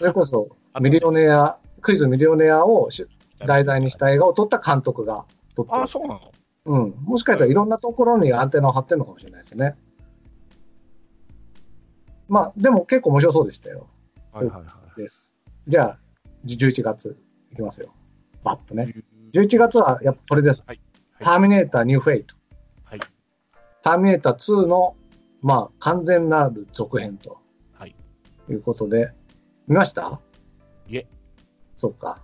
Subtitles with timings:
[0.00, 3.06] それこそ、ミリオネア、クイズミリオネアをし
[3.46, 6.32] 題材にした映画を撮った監督が撮ってるあ、そうなの？
[6.64, 6.94] うん。
[7.02, 9.76] もしかしたらいろんなところにアンテナを張ってるのかもしれないですね。
[12.30, 13.88] まあ、でも結構面白そうでしたよ。
[14.32, 14.98] はいはいはい。
[14.98, 15.34] です。
[15.68, 15.98] じゃあ、
[16.46, 17.18] じ11月
[17.52, 17.92] いきますよ。
[18.42, 18.94] バッとね。
[19.34, 20.64] 11月はやっぱこれです。
[20.66, 20.80] はい
[21.22, 22.34] ターミネーターニューフェイト。
[22.84, 23.00] はい。
[23.82, 24.96] ターミネーター2の、
[25.42, 27.36] まあ、完全なる続編と。
[27.74, 27.94] はい。
[28.48, 29.12] いうことで、
[29.70, 30.20] 見ました？
[30.88, 31.06] いえ。
[31.76, 32.20] そうか。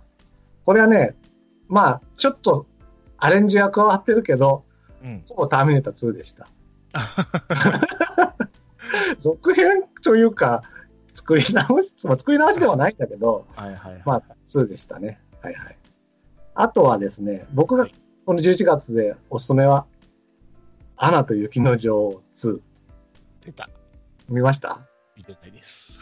[0.65, 1.15] これはね、
[1.69, 2.67] まあ、ちょっと
[3.17, 4.65] アレンジが加わってるけど、
[5.01, 5.23] うん。
[5.27, 6.47] ほぼターミネーター2でした。
[9.19, 10.61] 続編というか、
[11.07, 14.03] 作り直し、まあ作り直しではないんだけど、はいはいはい。
[14.05, 15.21] まあ、2でしたね。
[15.41, 15.77] はいはい。
[16.53, 17.93] あとはですね、僕がはい
[18.25, 19.85] この11月でおすすめは、
[20.97, 22.59] アナと雪の女王2。
[23.45, 23.69] 出た。
[24.27, 24.81] 見ました？
[25.15, 25.93] 見てないです。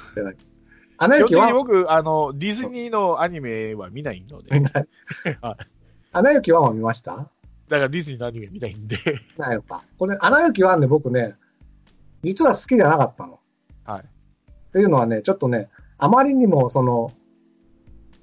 [0.98, 4.52] アナ基本的に雪は、僕、あの、ディズニーのアニメは見ないので、
[6.12, 7.16] アナ雪1は見ました？
[7.68, 8.98] だからディズニーのアニメ見ないんで、
[9.38, 9.84] ないのか。
[9.98, 11.36] これ、アナ雪1ね、僕ね、
[12.24, 13.40] 実は好きじゃなかったの。
[13.84, 14.02] はい。
[14.02, 14.04] っ
[14.72, 17.12] ていうのはね、ちょっとね、あまりにも、その、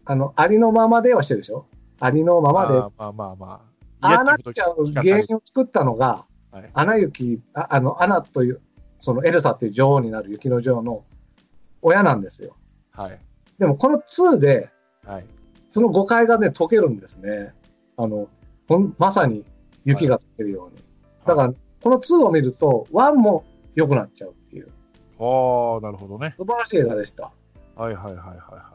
[0.04, 1.66] あの、ありのままではしてるでしょ？
[2.00, 3.46] ありのままでまあまあまあま
[4.00, 4.06] あ。
[4.14, 8.60] ああなっちゃう原因を作ったのが、はいアナ雪、ああの、アナという、
[8.98, 11.04] そのエルサっていう女王になる雪の女王の
[11.80, 12.56] 親なんですよ。
[12.92, 13.18] はい。
[13.58, 14.70] でもこの2で、
[15.04, 15.24] はい。
[15.68, 17.54] その誤解がね、解けるんですね。
[17.96, 18.28] あの、
[18.68, 19.44] ほんまさに
[19.84, 20.82] 雪が解けるように。
[21.26, 24.68] だから、この2を見ると、1も良くなっちゃうっていう、
[25.18, 26.34] ああ、なるほどね。
[26.36, 27.30] 素晴らしい映画でした。
[27.76, 28.72] はいはいはいは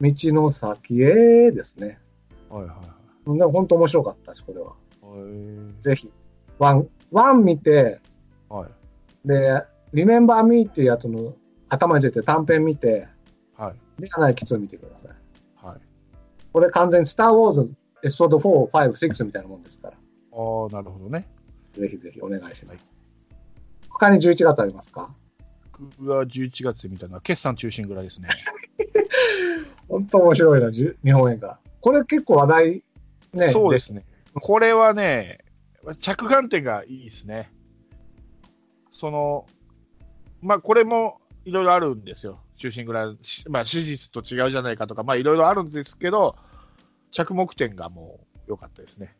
[0.00, 1.98] 道の先へですね。
[2.50, 2.62] いはい。
[2.64, 4.68] はいはいでも本当面白かったし、これは。
[4.68, 5.18] は
[5.78, 5.82] い。
[5.82, 6.10] ぜひ。
[6.58, 8.00] ワン、ワン見て、
[8.48, 9.28] はい。
[9.28, 9.62] で、
[9.92, 11.34] Remember Me っていうやつの
[11.68, 13.08] 頭について短編見て、はい。
[14.00, 15.66] で、アナ雪2見てください。
[15.66, 15.80] はい。
[16.52, 19.94] これ完全にスター・ウォーズエピソード4、5、6みたいなもんですから。
[19.94, 21.28] ああ、なるほどね。
[21.72, 22.84] ぜひぜひお願いします。
[23.88, 25.14] 他に11月ありますか？
[25.98, 28.28] 僕が11月で見たのは、決算中心ぐらいですね。
[29.88, 31.58] 本当面白いな、日本映画。
[31.80, 32.84] これ結構話題
[33.32, 33.48] ね。
[33.50, 34.04] そうですね。
[34.34, 35.38] これはね、
[36.00, 37.50] 着眼点がいいですね。
[38.90, 39.46] その、
[40.42, 42.40] まあ、これもいろいろあるんですよ。
[42.60, 46.36] 中心ぐらい、しまあ、史実と違うじゃないかとか、まあ、いろいろあるんですけど、
[47.10, 49.16] 着目点がもう良かったですね。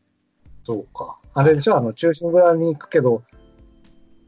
[0.64, 1.18] そうか。
[1.34, 1.76] あれでしょ？
[1.76, 3.22] あの、中心蔵に行くけど、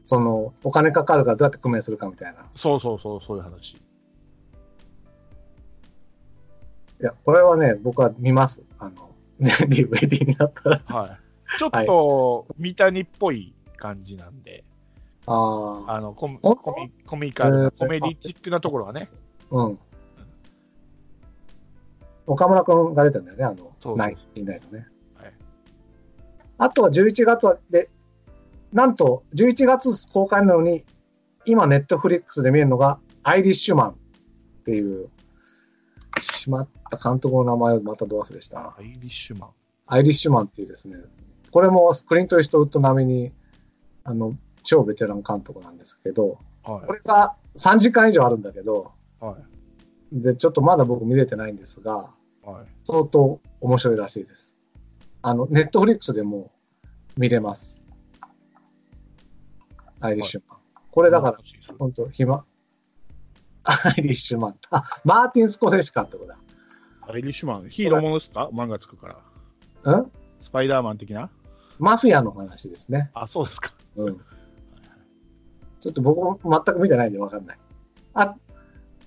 [0.05, 2.41] その、お金かかるからどうやって工面するかみたいな。
[2.41, 3.77] いそうそうそう、そういう話。
[7.03, 8.63] や、これはね、僕は見ます。
[8.79, 10.81] あの、 DVD になったら。
[10.87, 11.57] はい。
[11.59, 14.63] ちょっと、三谷っぽい感じなんで、
[15.25, 15.95] ああ。
[15.95, 19.09] あの、コミコミコミカルな、えーコメディチックなところはね。
[19.51, 19.79] うん。
[22.25, 24.87] 岡村くんが出てんだよね、あの、そうナインティナインのね。
[25.15, 25.33] はい
[26.59, 27.89] あとは11月は、で、
[28.71, 30.85] なんと11月公開なのに、
[31.45, 33.95] 今ネットフリックスで見えるのが、アイリッシュマンっ
[34.65, 35.09] ていう、
[36.21, 38.75] しまった監督の名前をまたど忘れした。
[38.77, 39.49] アイリッシュマン。
[39.87, 40.95] アイリッシュマンっていうですね、
[41.51, 43.33] これもクリント・イーストウッド並みに、
[44.03, 44.33] あの、
[44.63, 48.91] 超ベテラン監督なんですけど、はこれが3時間以上あるんだけど、
[49.21, 49.25] い。
[49.25, 50.21] はい。
[50.21, 52.09] で、ちょっとまだ僕見れてないんですが、
[52.43, 52.67] はい。
[52.85, 54.49] 相当面白いらしいです。
[55.21, 56.51] あの、ネットフリックスでも
[57.17, 57.75] 見れます。
[59.99, 60.59] アイリッシュマン。
[60.91, 61.37] これだから、
[61.79, 62.43] 本当暇。
[63.63, 64.55] アイリッシュマン。
[64.71, 66.37] あ、マーティン・スコセッシ監督だ。
[67.07, 68.49] アイリッシュマン、ヒーローものですか？
[68.53, 69.17] 漫画つくから。
[69.83, 70.11] うん？
[70.41, 71.29] スパイダーマン的な？
[71.79, 73.09] マフィアの話ですね。
[73.13, 73.71] あ、そうですか。
[73.95, 74.21] うん。
[75.83, 77.57] ちょっと僕も全く見てないんでわかんない。
[78.13, 78.35] あ、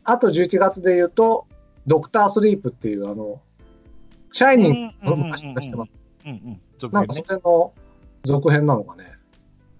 [0.04, 1.46] あと11月で言うと、
[1.86, 3.40] ドクタースリープっていうあの、
[4.30, 5.92] シャイニングの昔出してます。
[6.26, 6.60] うんうん。
[6.78, 7.72] 続なんかそれの
[8.24, 9.12] 続編なのかね。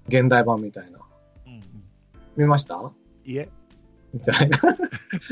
[0.09, 1.01] 現代版みたいな。
[1.47, 1.63] うんうん
[2.35, 2.81] 見ました？
[3.27, 3.51] いえ、
[4.15, 4.69] 見てないか。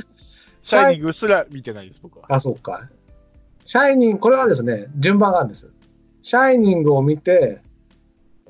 [0.62, 2.26] シャイニングすら見てないです、僕は。
[2.28, 2.90] あ、そうか。
[3.64, 5.70] シャイニング、これはですね、順番があるんです。
[6.22, 7.62] シャイニングを見て、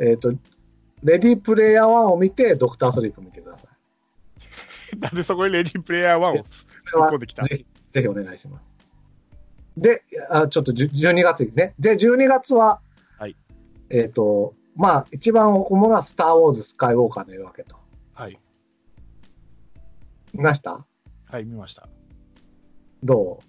[0.01, 0.33] えっ、と、
[1.05, 3.69] レディープレイヤー1を見て、ドクタースリープ見てくださ
[4.93, 4.97] い。
[4.99, 7.43] なんでそこにレディープレイヤー1を突っ込んできた？
[7.43, 8.65] ぜひ、ぜひお願いします。
[9.77, 11.75] で、あちょっとじゅ12月にね。
[11.79, 12.81] で、12月は、
[13.19, 13.37] はい
[13.91, 17.77] えっ、と、まあ、一番主なスター・ウォーズ・スカイウォーカーの夜明けと。
[18.15, 18.39] はい。
[20.33, 20.87] 見ました？
[21.27, 21.89] はい、見ました。
[23.03, 23.41] ど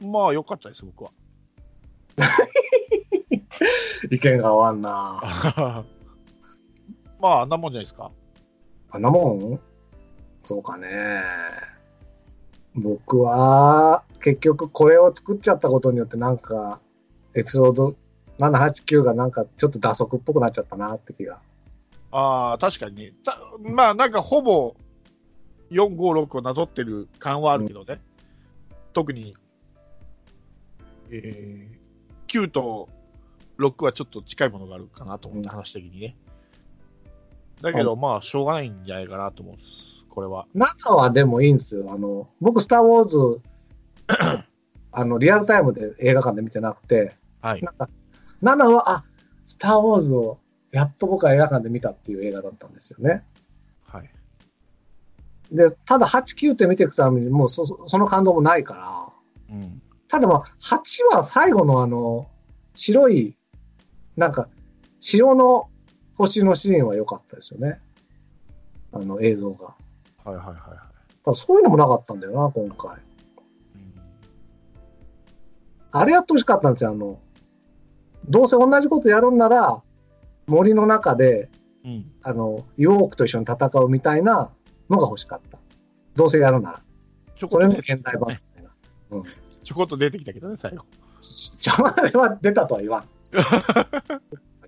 [0.00, 1.10] まあ、良かったです、僕は。
[4.10, 5.84] う 意見が合わんな
[7.20, 8.10] まあ、あんなもんじゃないですか？
[8.90, 9.60] あんなもん？
[10.44, 11.22] そうかね。
[12.74, 16.80] 僕は、結局これを作っちゃったことによってなんか、
[17.34, 17.94] エピソード
[18.38, 21.40] 789がなんかちょっと打足っぽくなっちゃったなって気が。
[22.12, 23.12] ああ、確かに。
[23.24, 24.74] たまあ、なんかほぼ
[25.70, 28.00] 4、5、6をなぞってる感はあるけどね。
[28.92, 29.34] 特に、
[31.10, 32.88] えー、9と
[33.58, 36.16] 6はちょっと近いものがあるかなと思って、うん話的にね。
[37.62, 39.70] だけど、まあ、しょうがないんじゃないかなと思うんです。
[40.08, 40.46] これは。
[40.54, 41.92] 7はでもいいんですよ。
[41.92, 43.40] あの、僕、スター・ウォーズ、
[44.92, 47.62] あの、リアルタイムで映画館で見てなくて、はい。
[47.62, 47.88] なんか、
[48.42, 49.04] 7は、あ、
[49.46, 50.38] スター・ウォーズを
[50.72, 53.24] やっと僕は映画館で見たっていう映画だったんですよね。
[53.84, 54.10] はい。
[55.50, 59.12] で、ただ8、9って見ていくためにもうそその感動もないか
[59.48, 59.82] ら、うん。
[60.08, 62.28] ただまあ、8は最後のあの、
[62.74, 63.36] 白い、
[64.16, 64.48] なんか、
[65.00, 65.68] 潮の
[66.20, 67.80] 星のシーンは良かったですよね。
[68.92, 69.74] あの映像が。
[70.24, 70.54] はいはいはい
[71.26, 71.34] はい。
[71.34, 72.90] そういうのもなかったんだよな、今回。
[72.90, 73.00] うん
[75.92, 77.18] あれやってほしかったんですよ、あの、
[78.28, 79.82] どうせ同じことやるんなら、
[80.46, 81.48] 森の中で、
[81.84, 82.12] うん。
[82.22, 84.50] あの、ヨークと一緒に戦うみたいな
[84.88, 85.58] のが欲しかった。
[86.14, 86.82] どうせやるなら。
[87.36, 88.70] ちょそれも出てきた現代版みたいな。
[89.10, 89.24] うん。
[89.64, 90.84] ちょこっと出てきたけどね、最後。
[91.58, 93.04] ちょ、あれは出たとは言わん。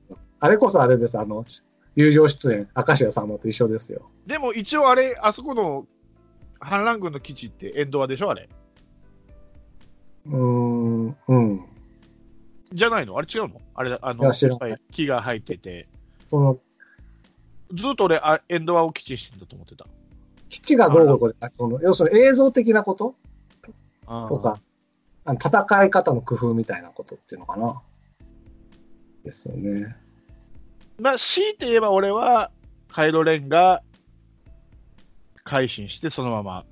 [0.43, 1.45] あれこそあれです、あの、
[1.95, 4.11] 友情出演、明石家さんまと一緒ですよ。
[4.27, 5.87] でも一応あれ、あそこの
[6.59, 8.49] 反乱軍の基地ってエンドアでしょ、あれ。
[10.27, 11.65] うーん、うん。
[12.73, 13.17] じゃないの？
[13.17, 13.61] あれ違うの？
[13.77, 14.33] あれ、あいの、
[14.91, 15.87] 木が入ってて、
[16.29, 16.59] その、
[17.75, 19.87] ずっと俺、あエンドアを基地してんだと思ってた。
[20.49, 23.15] 基地がどうこうこうその、要するに映像的なこと？
[24.07, 24.59] とか、
[25.25, 27.81] 戦い方の工夫みたいなことっていうのかな。
[29.25, 29.97] ですよね。
[31.03, 32.53] まあ、強いて言えば俺は、
[32.89, 33.83] カイロレンが
[35.43, 36.65] 改心して、そのまま、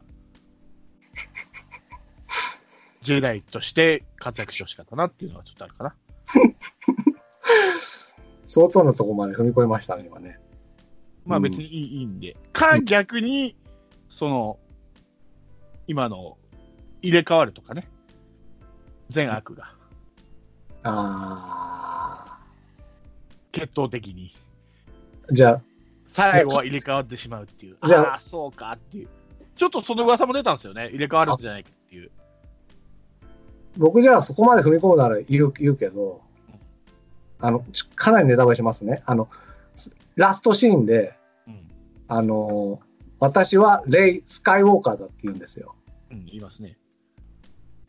[3.02, 5.96] ジェダイとして活躍してほしかったなっていうのはちょっとあるかな。
[8.46, 10.38] 相当なところまで踏み込みましたね、今ね。
[10.44, 10.50] うん
[11.30, 12.36] まあ別にいい,、いいんで。
[12.52, 13.56] か、逆に、
[14.10, 14.58] その、
[15.88, 16.38] 今の
[17.02, 17.88] 入れ替わるとかね。
[19.08, 19.74] 善悪が、
[20.84, 22.09] あ
[23.52, 24.34] 決闘的に。
[25.30, 25.34] ー。
[25.34, 25.62] じゃあ、
[26.06, 27.76] 最後は入れ替わってしまうっていう。
[27.86, 29.08] じゃああそうかっていう。
[29.56, 30.88] ちょっとその噂も出たんですよね。
[30.88, 32.10] 入れ替わるんじゃないかっていう。
[33.76, 36.22] 僕じゃあそこまで踏み込むなら言う言うけど、
[37.38, 39.02] あの、ちかなりネタバレしますね。
[39.06, 39.28] あの、
[39.76, 41.14] すラストシーンで、
[41.46, 41.68] うん。
[42.08, 42.80] あの、
[43.18, 45.74] 私はレイ・スカイウォーカーだって言うんですよ。
[46.10, 46.76] うん、言いますね。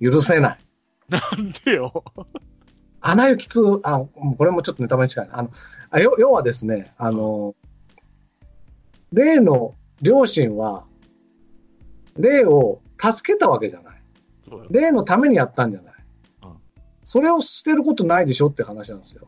[0.02, 0.60] 許せない。
[1.10, 2.04] なんでよ。
[3.02, 4.06] アナ雪2、あ、
[4.38, 5.40] これもちょっとネタバレに近いな。
[5.40, 5.52] あの、
[5.90, 7.56] あ要要はですね、あの、
[9.12, 10.86] レイの両親は、
[12.18, 14.02] レイを助けたわけじゃない。
[14.48, 15.94] そうよレイのためにやったんじゃない。
[16.44, 16.52] うん
[17.04, 19.28] それを捨てることないでしょって話なんですよ。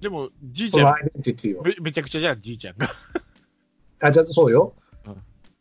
[0.00, 1.62] でも、じいちゃんそのアイデンティティを。
[1.62, 2.88] め、めちゃくちゃじゃん、じいちゃんが。
[4.00, 4.74] あ、じゃあそうよ。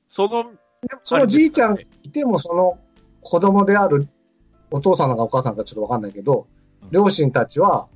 [0.10, 2.80] その、でもそのじいちゃんいても、その
[3.22, 4.08] 子供である
[4.72, 7.88] お父さんなのかお母さんかちょっとわかんないけど、うん両親たちは、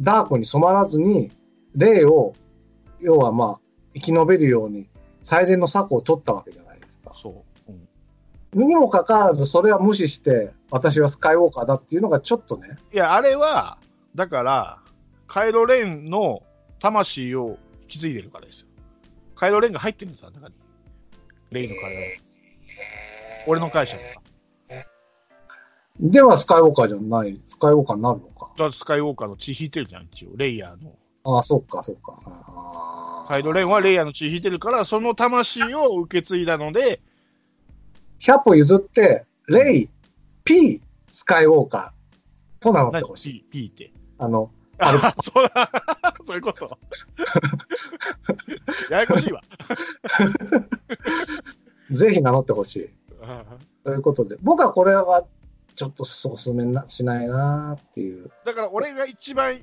[0.00, 1.30] ダークに染まらずに、
[1.74, 2.34] 霊を、
[3.00, 3.60] 要はまあ、
[3.94, 4.88] 生き延びるように、
[5.22, 7.12] 最善の策を取ったわけじゃないですか。
[7.20, 7.72] そう。
[7.72, 7.88] うん
[8.54, 13.78] にもかかわらず、それは無視して、私はスカイウォーカーだっていうのがちょっとね、いや、あれは、
[14.14, 14.78] だから、
[15.26, 16.44] カイロレンの
[16.78, 18.66] 魂を引き継いでるからですよ。
[19.34, 20.54] カイロレンが入ってるんですよ、中に。
[21.50, 22.00] レイの体に。
[23.48, 24.22] 俺の解釈は。
[26.00, 28.50] ではスカイウォーカーじゃない、スカイウォーカーになるのか。
[28.58, 30.30] だスカイウォーカーの血引いてるじゃん、一応。
[30.36, 30.96] レイヤーの。
[31.24, 33.26] ああ、そっか、そっか。
[33.28, 37.00] カイロレンはレイヤーの血引いてるから、その魂を受け継いだので、
[38.20, 39.88] 100歩譲って、レイ、
[40.42, 43.44] P、スカイウォーカーと名乗って何ほしい。
[43.50, 43.92] P, って。
[44.18, 45.70] あの、あれあ、そうだ。
[46.26, 46.76] そういうこと。
[48.90, 49.40] ややこしいわ。
[51.92, 52.90] ぜひ名乗ってほしい。
[53.84, 55.24] ということで、僕はこれは
[55.74, 58.30] ちょっとおすすめなしないなっていう。
[58.44, 59.60] だから俺が一番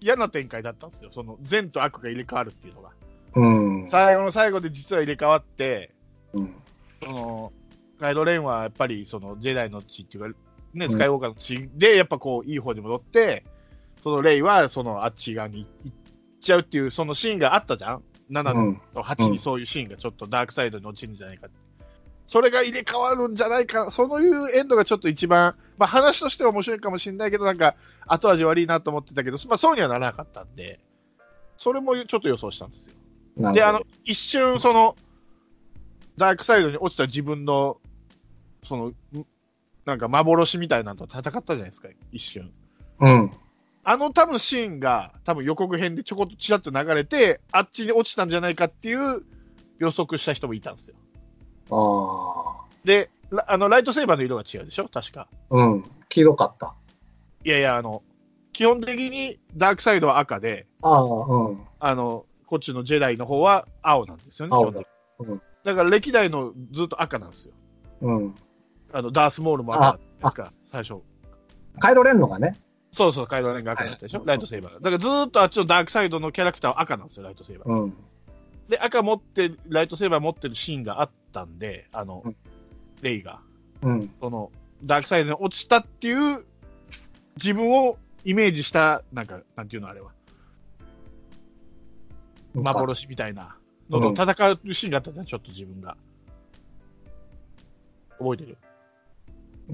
[0.00, 1.10] 嫌な展開だったんですよ。
[1.12, 2.90] その善と悪が入れ替わるっていうのが。
[3.36, 3.44] う
[3.84, 3.88] ん。
[3.88, 5.94] 最後の最後で実は入れ替わって、
[6.34, 6.54] うん
[7.02, 7.52] その、
[7.98, 10.38] カイドレンはやっぱりそのジェダイの血っていうか、
[10.74, 13.44] ね、うんスカイウォーカーの血でやっぱこういい方に戻って、
[14.02, 15.96] そのレイはそのあっち側に行っ
[16.42, 18.80] ちゃうっていうそのシーンがあったじゃん ?7 うん。
[18.92, 21.63] と8にそういうシーンがちょっとダークサイドに落ちるんじゃないかって。
[22.26, 27.76] それが入れ替わるんじゃないか、そういうエンドがちょっと一番、まあ話としては面白いかもしれないけど、なんか
[28.06, 30.80] 後味悪いなと思ってたけど、まあそうにはならなかったんで、
[31.56, 32.86] それもちょっと予想したんです
[33.40, 33.52] よ。
[33.52, 34.96] で、あの一瞬その、
[36.16, 37.78] ダークサイドに落ちた自分の
[38.66, 38.94] その、ん
[39.84, 42.50] なんか幻みたいなのと戦ったじゃないですか、一瞬。
[43.00, 43.32] うん。
[43.86, 49.22] あの多分シーンが、多分予告編でちょこっとちらっと流れて、あっちに落ちたんじゃないかっていう
[49.78, 50.94] 予測した人もいたんですよ。
[51.70, 54.88] あで、ラあの、ライトセーバーの色が違うでしょ？
[54.88, 55.28] 確か。
[55.50, 55.56] あ。
[55.56, 55.84] うん。
[56.08, 56.74] 黄色かった。
[57.44, 58.02] いやいや、あの、
[58.52, 61.60] 基本的にダークサイドは赤で、ああ、うん。
[61.80, 64.80] あの、こっちのジェダイの方は青なんですよね、青だ
[65.18, 67.54] うんだから歴代のずっと赤なんですよ。
[68.02, 68.34] うん。
[68.92, 71.00] あの、ダースモールも赤ですか、最初。
[71.78, 72.56] カイロレンのがね。
[72.92, 74.80] そうそう、カイドラレンが赤だったでしょ、ライトセーバーが。
[74.80, 77.68] だからずーっとあっちのダークサイドのキャラクターは赤なんですよ、ライトセーバー。
[77.68, 77.96] うん。
[78.68, 82.36] で、赤持って、ライトセーバー持ってるシーンがあったんで、あの、うん
[83.02, 83.40] レイが、
[83.82, 84.10] うん。
[84.18, 84.50] その、
[84.82, 86.44] ダークサイドに落ちたっていう、
[87.36, 90.12] 自分をイメージした、なんか、なんていうのあれは、
[92.54, 93.58] 幻みたいな
[93.90, 95.96] のと戦うシーンがあったじゃん、ちょっと自分が。
[98.18, 98.56] 覚えてる？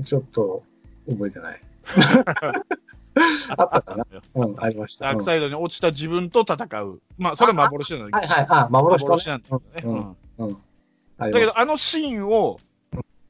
[0.03, 0.65] ちょっと、
[1.09, 1.63] 覚えてない。
[3.57, 5.07] あったかなうん、ありました。
[5.07, 7.00] ダークイサイドに落ちた自分と戦う。
[7.19, 8.12] まあ、それは幻なのに。
[8.12, 8.47] はいはい。
[8.49, 10.17] あ、幻幻なんだけどね。
[10.38, 10.57] うん
[11.29, 12.59] だけど、あのシーンを、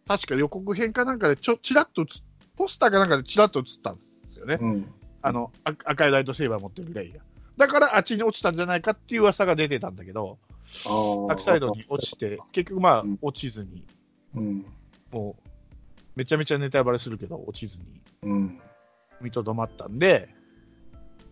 [0.06, 2.06] 確か予告編かなんかでちょ、ちらっと
[2.56, 4.58] ポスターかなんかでちらっと映ったんですよね。
[4.58, 4.64] た。
[4.64, 4.92] うん。
[5.22, 7.20] あの、あ赤いライトセーバー持ってるレイが。
[7.56, 10.38] だから、あっちに落ちたんじゃないかっていう噂が出てたんだけど、
[10.86, 11.26] ああ。
[11.26, 13.84] バックサイドに落ちて、結局まあうん、落ちずに、
[14.36, 14.66] うん。
[15.10, 15.50] もう、
[16.14, 18.60] めちゃめちゃネタバレするけど、落ちずに、うん。
[19.20, 20.28] 踏みとどまったんで、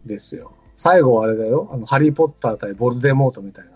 [0.04, 0.52] ですよ。
[0.76, 1.68] 最後はあれだよ。
[1.72, 3.72] あの、ハリーポッター対ボルデモートみたいな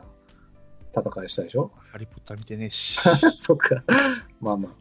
[1.00, 1.70] 戦いしたでしょ？
[1.90, 2.98] ハリーポッター見てねえし。
[3.36, 3.82] そっか。
[4.40, 4.72] まあまあ。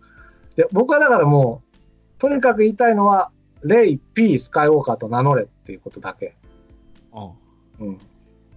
[0.56, 1.78] で、僕はだからもう、
[2.20, 3.32] とにかく言いたいのは、
[3.64, 6.36] レイ、ピー、スカイウォーカーと名乗れっていうことだけ。
[7.80, 7.88] うん。
[7.88, 8.00] うん。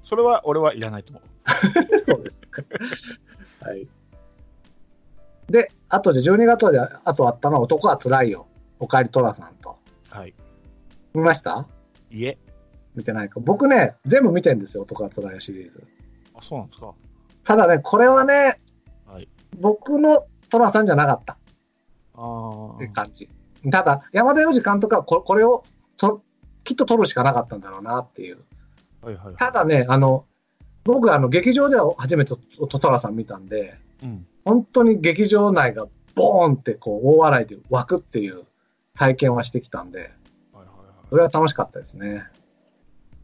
[0.05, 1.23] それは、俺はいらないと思う。
[2.11, 2.43] そうです。
[3.61, 3.87] はい。
[5.49, 8.47] で、あとで12月で、あとあったのは男は辛いよ。
[8.79, 9.79] おかえりトラさんと。
[10.09, 10.35] はい。
[11.15, 11.67] 見ました？
[12.11, 12.39] いえ。
[12.97, 13.41] 見てないか？
[13.41, 14.83] 僕ね、全部見てんですよ。
[14.83, 15.85] 男は辛いよシリーズ。
[16.35, 16.93] あ、そうなんですか。
[17.45, 18.61] ただね、これはね、
[19.07, 19.29] はい。
[19.61, 21.37] 僕のトラさんじゃなかった
[22.17, 23.29] あって感じ。
[23.71, 25.65] ただ、山田洋次監督はここれを
[25.97, 26.23] と
[26.65, 28.39] きっと撮るしかなかったんだろうなっていう。
[29.03, 29.07] あ。
[29.07, 29.37] はいはいはい。
[29.37, 30.27] ただね、あの、
[30.85, 32.35] 僕あの劇場では初めて
[32.69, 34.27] トトラさん見たんで、うん。
[34.45, 38.45] 本当に劇場内がボーンってこう大笑いで湧くっていう
[38.95, 40.13] 体験はしてきたんで。
[41.15, 42.25] それは楽しかったですね。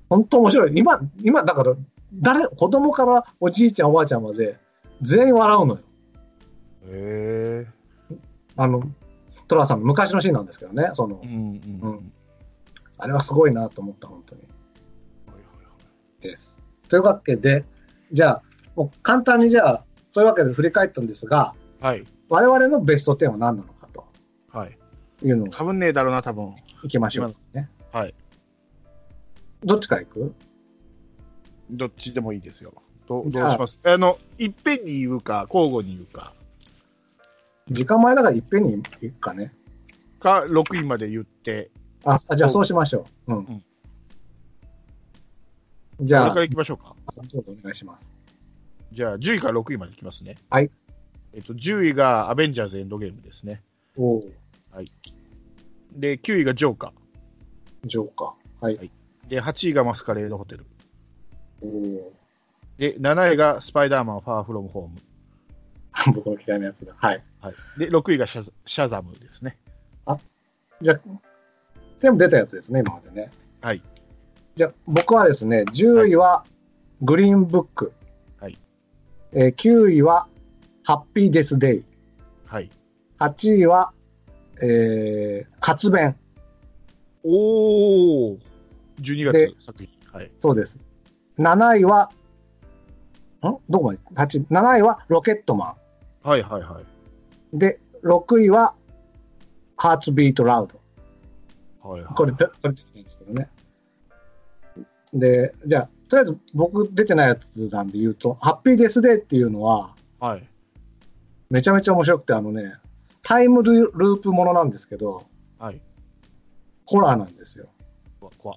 [0.08, 0.72] 本当面白い。
[0.76, 1.74] 今、今だから、
[2.14, 4.58] 誰、子供からおじいちゃんおばあちゃんまで
[5.02, 5.80] 全員笑うのよ。
[6.84, 8.16] へえ。
[8.56, 8.80] あの、
[9.48, 11.34] トラさんの昔のシーンなんですけどね、そのう、んうん。
[11.34, 12.12] ううんん。
[12.96, 14.42] あれはすごいなと思った、本当に。
[16.20, 16.56] です。
[16.88, 17.64] というわけで、
[18.12, 18.42] じゃあ、
[18.76, 22.04] もう簡単にじゃあ、そういうわけで振り返ったんですが、はい。
[22.28, 24.06] 我々のベスト10は何なのかと
[24.52, 24.78] はい。
[25.24, 26.54] いうのをかぶんねえだろうな、多分。
[26.82, 27.68] いきましょうね。
[27.92, 28.14] はい。
[29.62, 30.34] どっちからいく？
[31.70, 32.72] どっちでもいいですよ。
[33.08, 33.80] どどうします？
[33.84, 36.32] あの、いっぺんに言うか、交互に言うか、
[37.70, 39.52] 時間前だからいっぺんにいくかね。
[40.20, 41.70] か、6位まで言って、
[42.04, 43.34] あ、あじゃあそうしましょう。
[43.34, 43.42] うん。
[43.42, 43.62] ん
[46.00, 46.94] じゃあ、これから行きましょうか。
[47.32, 48.08] どうぞお願いします。
[48.92, 50.36] じゃあ、10位から6位までいきますね。
[50.48, 50.70] はい。
[51.32, 53.62] えっと、10位がアベンジャーズエンドゲームですね。
[53.96, 54.20] おお
[55.92, 58.64] で、9位がジョーカジョーカー。
[58.64, 58.76] はい。
[58.76, 58.90] ー。
[59.28, 60.66] で、8位がマスカレードホテル。
[62.78, 64.98] で、7位がスパイダーマンファーフロムホーム。
[66.14, 66.94] 僕の嫌いなやつだ。
[66.96, 67.22] はい。
[67.40, 67.54] はい。
[67.78, 69.58] で、6位がシャシャザムですね。
[70.82, 71.00] じゃあ、
[72.00, 73.30] 全部出たやつですね、今までね。
[73.60, 73.82] はい。
[74.56, 76.44] じゃあ、僕はですね、10位は
[77.02, 77.92] グリーンブック。
[78.40, 78.58] はい。
[79.32, 80.26] えー9位は
[80.84, 81.84] ハッピーデスデイ。
[82.46, 82.70] はい。
[83.18, 83.92] 8位は、
[84.62, 86.16] えー、活弁。
[87.24, 88.38] おー
[89.00, 89.88] !12 で月作品。
[90.12, 90.30] はい。
[90.38, 90.78] そうです。
[91.38, 92.10] 7位は、
[93.42, 93.56] ん？
[93.68, 95.76] どこまで ?8、7位はロケットマ
[96.22, 97.56] はいはいはい。
[97.56, 97.58] ン。
[97.58, 98.74] で、6位は、
[99.76, 101.88] ハーツビートラウド。
[101.88, 103.48] はいはい、これ、これ出てないんですけどね。
[105.14, 110.46] で、じゃあ、とりあえず僕出てないやつなんで言うと、ハッピーデスデーっていうのは、はい。
[111.48, 112.74] めちゃめちゃ面白くて、あのね、
[113.22, 115.24] タイムループものなんですけど、
[115.58, 115.80] はい。
[116.90, 117.68] ホラーなんですよ。
[118.18, 118.56] 怖怖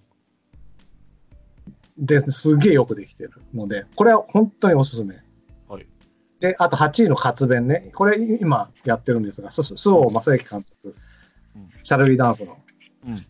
[1.99, 5.17] で、すげえよくできてるので、これは本当におすすめ。
[5.67, 5.85] はい。
[6.39, 7.91] で、あと8位の活弁ね。
[7.93, 10.95] これ今やってるんですが、そうそう、周防正幸監督、
[11.55, 12.57] うんシャルウィダンスの。
[13.07, 13.25] うん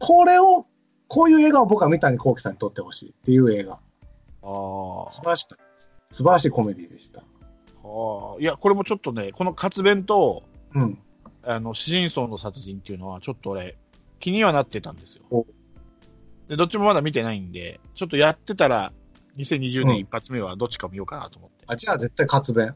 [0.00, 0.66] これを、
[1.06, 3.74] こういう映画を僕は三谷幸喜さんに撮ってほしいっていう映画。
[3.74, 3.76] あ
[5.06, 5.10] あ。
[5.10, 5.90] 素晴らしかったです。
[6.10, 7.20] 素晴らしいコメディでした。
[7.20, 7.24] あ
[7.84, 8.36] あ。
[8.40, 10.42] いや、これもちょっとね、この活弁と、
[10.74, 10.98] うん。
[11.44, 13.78] あの、シジンソンの殺人っていうのは、ちょっと俺、
[14.24, 15.46] 気にはなってたんですよお。
[16.48, 18.90] で、どっちもまだ見てないんで、ちょっとやってたら、
[19.36, 21.64] 2020年一発目はどっちか見ようかなと思って。
[21.66, 22.68] あ、じゃあ絶対活弁。
[22.68, 22.72] は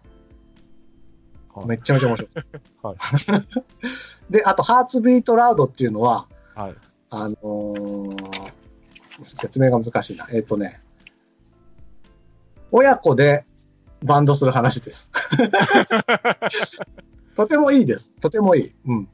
[1.64, 2.31] いめっちゃめちゃ面白い。
[2.85, 2.97] はい
[4.31, 6.75] で、あと、ハーツビートラウドっていうのは、はい。
[7.09, 8.52] あのー
[9.23, 10.28] 説明が難しいな。
[10.31, 10.81] えっ、とね、
[12.71, 13.47] 親子で
[14.05, 15.11] バンドする話です。
[17.35, 18.12] とてもいいです。
[18.21, 18.75] とてもいい。
[18.87, 19.09] うん。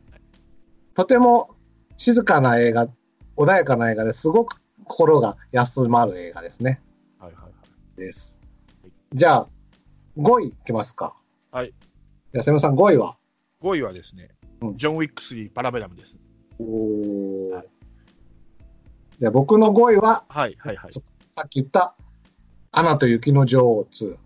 [0.95, 1.54] とても
[1.97, 2.89] 静かな映画、
[3.37, 6.81] 穏やかな映画ですごく心が休まる映画ですね。
[7.19, 7.49] はいはいは
[7.97, 8.01] い。
[8.01, 8.39] です。
[9.13, 9.49] じゃあ、
[10.19, 11.15] 5位いきますか。
[11.51, 11.73] はい。
[12.33, 13.17] じゃあ、瀬野さん5位は
[13.63, 16.19] ？5位はですね、うんジョン・ウィック3パラベラムです。
[16.59, 17.63] おー
[19.19, 20.93] じゃあ、僕の5位は、はいはいはい。
[20.93, 21.01] さ
[21.45, 21.95] っき言った、
[22.73, 24.17] アナと雪の女王2。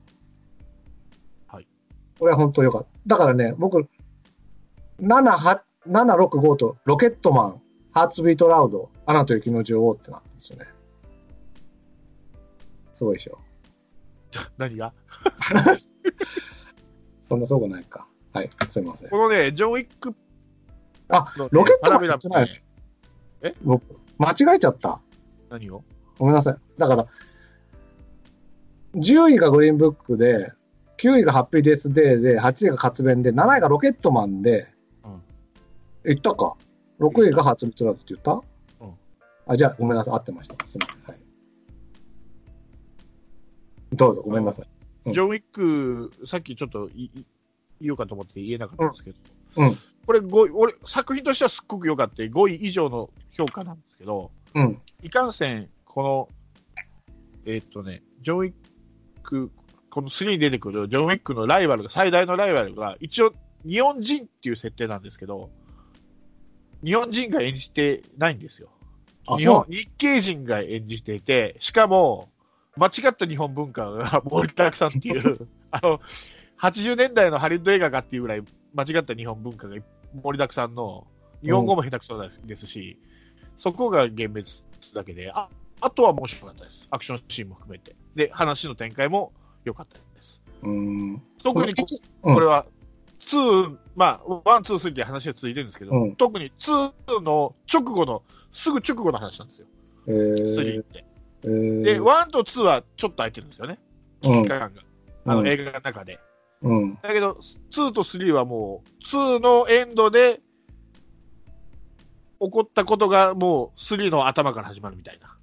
[1.46, 1.68] はい。
[2.18, 2.88] これは本当よかった。
[3.06, 3.86] だからね、僕、
[5.00, 10.66] 7、8 765とロケットマン、ハーツビートラウド、アナと雪の女王ってなってんですよね。
[12.92, 13.38] すごいでしょ。
[14.58, 14.92] 何が？
[17.24, 18.06] そんなすごくないか。
[18.32, 19.08] はい、すみません。
[19.08, 20.14] このね、ジョン・ウィック
[21.08, 22.64] あ、ロケットマンパラベラム言ってないね。
[23.42, 23.54] え？
[23.64, 23.82] 僕、
[24.18, 25.00] 間違えちゃった。
[25.48, 25.82] 何を？
[26.18, 26.56] ごめんなさい。
[26.76, 27.06] だから、
[28.94, 30.52] 10位がグリーンブックで、
[30.98, 34.77] 9位がハッピーデスデーで、8位が活弁で、7位がロケットマンで、うん
[36.08, 36.56] 言ったか。
[37.00, 38.32] 6位がハーツビートラウドって言った？
[38.84, 38.94] うん
[39.46, 40.14] あ、じゃあ、ごめんなさい。
[40.14, 40.66] 合ってました。
[40.66, 41.04] すみません。
[41.04, 41.18] はい。
[43.94, 44.66] どうぞ、ごめんなさい。
[45.06, 47.24] うんジョン・ウィック、さっきちょっといい
[47.80, 49.16] 言おうかと思って言えなかったんですけど、
[49.56, 54.80] うんうんこれ5位、俺、作品としてはすっごく良かった、5位以上の評価なんですけど、うん。
[55.02, 56.28] いかんせん、この、
[57.44, 58.52] えーっとね、ジョン・ウィッ
[59.22, 59.50] ク、
[59.90, 63.32] この3に出てくるジョン・ウィックのライバルが、最大のライバルが、一応、
[63.66, 65.50] 日本人っていう設定なんですけど、
[66.84, 68.68] 日本人が演じてないんですよ。
[69.28, 72.28] あ、日本、日系人が演じていて、しかも、
[72.76, 76.00] 間違った日本文化が盛りだくさんっていう、 あの、
[76.60, 78.42] 80年代のハリウッド映画かっていうぐらい
[78.74, 79.76] 間違った日本文化が
[80.22, 81.06] 盛りだくさんの、
[81.42, 82.98] 日本語も下手くそですし、
[83.58, 84.44] そこが幻滅
[84.94, 85.48] だけで、あ、
[85.80, 86.88] あとは面白かったです。
[86.90, 87.94] アクションシーンも含めて。
[88.14, 89.32] で、話の展開も
[89.64, 90.40] 良かったです。
[90.62, 91.22] うーん。
[91.42, 91.74] 特に
[92.22, 92.66] これは、
[93.28, 99.66] 2、まあ、1、2、3って話が続いてるんですけど、うん特に2の直後の、すぐ直後の話なんですよ。
[100.06, 101.04] え3ーっ、て。
[101.44, 103.78] えー、で、1と2はちょっと空いてるんですよね。
[104.24, 104.70] うん期間が。
[105.26, 106.18] あの、うん映画の中で。
[106.62, 106.98] うん。
[107.02, 107.38] だけど、
[107.72, 110.40] 2と3はもう、2のエンドで、
[112.40, 115.36] 起こったことがもう3の頭から始まるみたいな。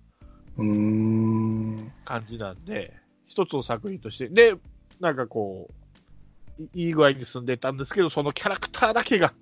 [2.05, 2.93] 感じなんで、
[3.27, 4.29] 一つの作品として。
[4.29, 4.55] で、
[5.01, 5.73] なんかこう、
[6.59, 9.33] いいい具合に進んでたんですけど、そのキャラクターだけが、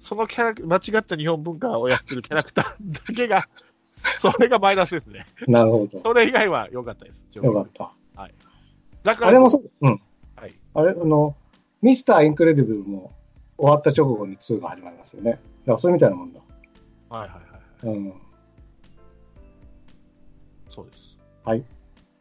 [0.00, 3.48] そのキャラ、間違った日本文化をやってるキャラクターだけが、
[3.90, 5.26] それがマイナスですね。
[5.46, 5.98] なるほど。
[5.98, 7.22] それ以外は良かったです。
[7.34, 7.94] よかった。
[9.02, 9.70] だから、あれもそう。
[9.80, 10.00] うん。
[10.36, 10.54] はい。
[10.74, 11.36] あれ、あの、
[11.80, 13.12] ミスターインクレディブルも
[13.56, 15.32] 終わった直後に2が始まりますよね。
[15.32, 16.40] だからそれみたいなもんだ。
[17.08, 17.40] はいは
[17.84, 17.96] いはい。
[17.96, 18.14] うん。
[20.68, 21.08] そうです。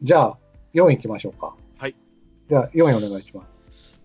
[0.04, 0.38] じゃあ、
[0.76, 1.56] 4位行きましょうか。
[1.78, 1.96] はい。
[2.50, 3.57] じゃあ、4位お願いします。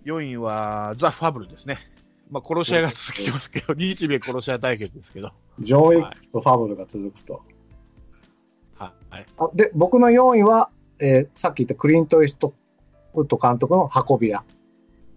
[0.04, 1.78] 4位は、ザ・ファブルですね。
[2.30, 5.32] まあ、殺し屋が続きますけど、日米殺し屋対決ですけど。
[5.60, 7.42] ジョン・ウィックとファブルが続くと。
[8.76, 9.26] はい。
[9.38, 12.54] あで、僕の4位は、えーさっき言ったクリント・イースト
[13.14, 14.44] ウッド監督の運び屋。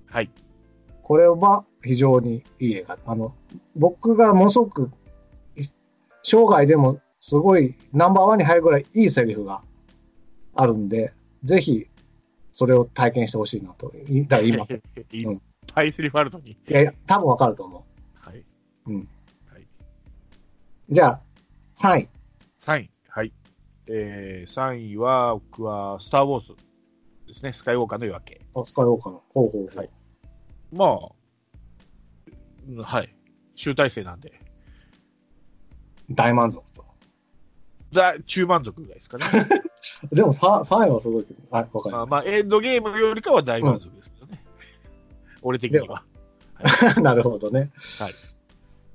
[0.07, 0.29] はい。
[1.03, 2.97] これは非常にいい映画。
[3.05, 3.33] あの、
[3.75, 4.91] 僕がものすごく、
[5.55, 5.63] い
[6.23, 9.61] 生涯でもすごいナンバーワンに入るぐらいいいセリフが
[10.55, 11.87] あるんで、ぜひ、
[12.55, 13.91] それを体験してほしいなと。
[14.07, 14.73] いだから言います。
[15.11, 15.39] いいっ
[15.73, 16.57] ぱいセリフあるのに。
[16.69, 18.37] やいや、多分わかると思はい。
[18.37, 18.45] う。
[18.85, 19.09] うん。
[19.51, 19.67] はい。
[20.89, 21.21] じゃあ、
[21.75, 22.09] 3位。
[22.59, 22.91] 3位。
[23.09, 23.33] はい。
[23.87, 26.55] えー、3位は、僕は、スター・ウォーズ
[27.27, 27.51] ですね。
[27.51, 28.41] スカイウォーカーの夜明け。
[28.53, 29.23] オスカー・ウォーカーの。
[29.33, 29.77] ほうほうほう。
[29.77, 29.89] はい
[30.71, 31.09] まあ、
[32.69, 33.13] うんはい。
[33.55, 34.39] 集大成なんで。
[36.09, 36.85] 大満足と。
[37.95, 39.25] ザ・中満足ぐらいですかね。
[40.13, 41.39] でも 3, 3位はすごいけど。
[41.49, 44.43] はい、わかりままあ、まあ、エンドゲームよりかは大満足ですけどね。
[45.41, 46.03] 俺的には。
[46.93, 47.01] す。
[47.01, 47.71] なるほどね。
[47.99, 48.13] はい。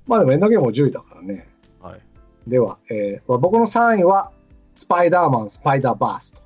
[0.06, 1.48] まあでもエンドゲームも10位だからね。
[1.80, 2.00] はい。
[2.46, 4.30] では、えー、僕の3位は、
[4.74, 6.42] スパイダーマン、スパイダーバースト。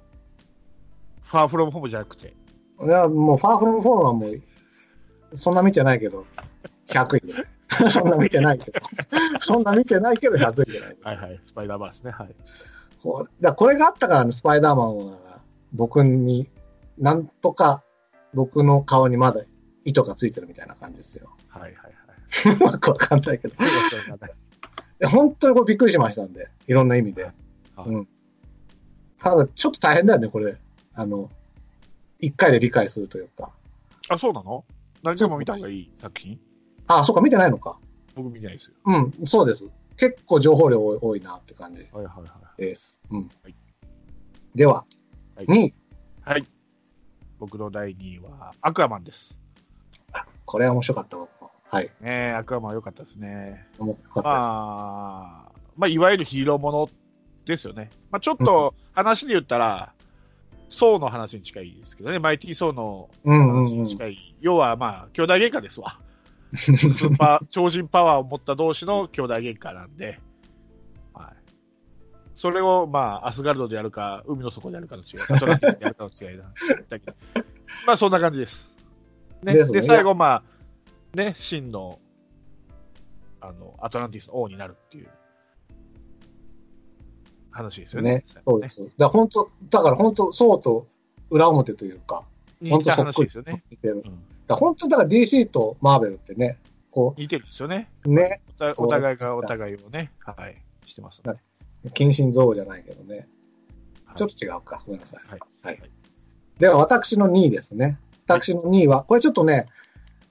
[1.23, 2.35] ファーフロムホームじゃなくて。
[2.83, 4.43] いや、もう、ファーフロムフォームはもう、
[5.37, 6.27] そんな見てないけど、
[6.89, 7.47] 100位ぐらい。
[7.91, 8.81] そんな見てないけど。
[9.41, 10.97] そんな見てないけど、100位じゃない。
[11.03, 11.41] はいはい。
[11.47, 12.11] スパイダーバースね。
[12.11, 12.35] はい。
[13.03, 15.41] これこれがあったからね、スパイダーマンは、
[15.73, 16.49] 僕に、
[16.99, 17.83] なんとか、
[18.33, 19.43] 僕の顔にまだ
[19.85, 21.31] 糸がついてるみたいな感じですよ。
[21.49, 22.57] はいはいはい。
[22.57, 23.55] う まくわかんないけど。
[25.09, 27.25] 本当にこれびっくりしましたんで、いろんな意味で。
[27.25, 27.35] はい
[27.87, 28.09] うん。
[29.19, 30.57] ただ、ちょっと大変だよね、これ。
[30.95, 31.31] あの、
[32.21, 33.53] 一回で理解するというか。
[34.09, 34.65] あ、そうなの？
[35.03, 36.39] 何でも見た方がいい作品？
[36.87, 37.79] あ、そうか、見てないのか。
[38.15, 38.75] 僕見てないですよ。
[38.87, 38.93] う
[39.23, 39.67] ん、そうです。
[39.97, 42.25] 結構情報量多いなって感じはいはいは
[42.59, 42.61] い。
[42.61, 42.99] です。
[43.11, 43.31] うん。
[43.43, 43.55] はい
[44.55, 44.85] では、
[45.35, 45.75] はい2位。
[46.23, 46.45] はい。
[47.41, 49.37] 僕の第2位は、アクアマンです。
[50.45, 51.51] これは面白かった、僕も。
[51.65, 51.87] はい。
[51.87, 53.67] ねえ、アクアマン良かったですね。
[53.79, 54.49] 面白かったです。
[54.49, 56.89] まあ、まあ、いわゆるヒーローもの
[57.47, 57.91] ですよね。
[58.13, 59.93] まあ、ちょっと話で言ったら、
[60.71, 63.65] ソーの話に近いですけどね、マイティー・ソーのうんうんうん。
[63.65, 64.37] 話に近い。
[64.41, 65.99] 要は、まあ、兄弟喧嘩ですわ。
[66.57, 70.21] スーパー、超人パワーを持った同士の兄弟喧嘩なんで、
[71.13, 71.35] はい。
[72.35, 76.45] それを、まあ、アスガルドでやるか、海の底でやるかの違い、アトランティスでやるかの違いだ
[76.89, 77.17] だけど。
[77.87, 78.71] まあ、そんな感じです。
[79.43, 79.55] ね。
[79.55, 80.43] で、ね最後、ま
[81.13, 81.99] あ、ね、真の、
[83.41, 85.09] あの、アトランティスの王になるっていう
[87.51, 88.17] 話ですよね。
[88.17, 88.81] ね、そうです。
[88.81, 90.87] だから本当、だから本当、そうと
[91.31, 92.25] 裏表というか、
[92.61, 93.65] 似た話ですよね。
[93.83, 96.59] うんら本当、だから DC とマーベルってね、
[96.91, 97.91] こ似てるんですよね。
[98.05, 98.43] う、ね、
[98.77, 101.35] お互いがお互いをね、はい、してます、ね。
[101.93, 103.29] 近親憎悪じゃないけどね、はい
[104.17, 104.83] ちょっと違うか。
[104.87, 105.29] ごめんなさい。
[105.29, 105.41] はい。
[105.63, 105.83] はい。
[106.59, 107.99] では、私の2位ですね。
[108.27, 109.67] 私の2位は、これちょっとね、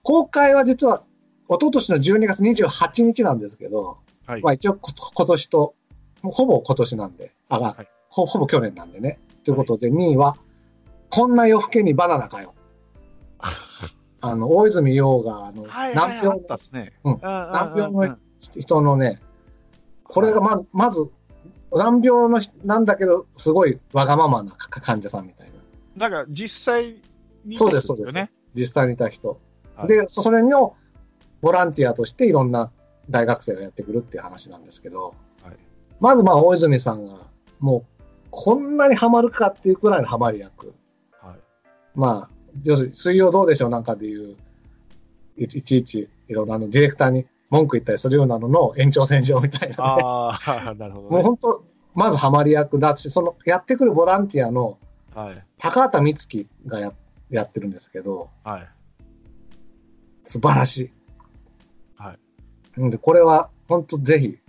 [0.04, 1.04] 公開は実は、
[1.50, 4.42] 一昨年の12月28日なんですけど、はい。
[4.42, 5.76] まあ一応こ今年と、
[6.22, 9.20] もうほぼ今年なんで、あ、はいほほぼ去年なんでね。
[9.44, 10.38] ということで、2位は、
[11.10, 12.54] こんな夜更けにバナナかよ。
[14.24, 16.94] あの、大泉洋が、あの、はい、難はい、あ病ったっすね。
[17.04, 19.22] うんうん難病のうん人のね、
[20.04, 21.06] これがま、まず、
[21.72, 25.54] 難病の人なんだけど、すごいわがままなか患者さんみたいな。
[25.98, 26.98] だから、実際
[27.46, 28.30] に、そうですそうです。
[28.54, 29.40] 実際にいた人。
[29.76, 30.76] はいで、そそれの
[31.42, 32.72] ボランティアとしていろんな
[33.10, 35.58] 大学生がやってくるっていう話なんですけど、はい
[36.00, 37.18] まずまあ大泉さんが、
[37.60, 40.74] もう、こんなにハマるかっていうくらいのハマり役。
[41.22, 41.40] はい。
[41.96, 42.33] まあ、
[42.64, 44.36] 要するに、水曜どうでしょうなんかでいう、
[45.38, 49.76] いいちいち、いろんなディレクターに文句言ったりするようなのの延長線上みたいな、ね。
[49.80, 51.10] ああ、 なるほど、ね。
[51.16, 54.78] もう本当、まずハマり役だし、その、やってくるボランティアの
[55.16, 55.46] はい。
[55.60, 56.92] 高畑充希がや
[57.30, 58.70] やってるんですけど、はい。
[60.24, 60.92] 素晴らしい。
[61.96, 62.20] はい。
[62.78, 64.40] うんで、これは本当ぜひ、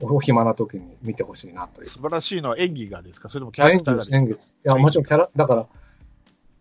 [0.00, 1.88] お暇な時に見てほしいなという。
[1.90, 3.28] 素晴らしいのは演技がですか？
[3.28, 4.70] それともキャラ演クター技です、がですか演技。
[4.72, 5.66] いや、もちろんキャラ、だから、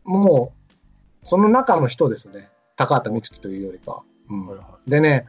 [0.05, 0.53] も
[1.23, 2.49] う、その中の人ですね。
[2.77, 4.03] 高畑充希というよりかは。
[4.29, 5.25] うんはいはでね、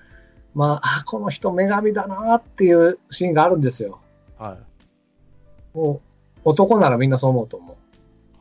[0.55, 4.01] まあ、あ、この人女神だなっていうシーンがあるんですよ。
[4.39, 4.43] い。
[4.43, 4.55] は
[5.75, 5.77] い。
[5.77, 6.01] も
[6.37, 7.77] う、男ならみんなそう思うと思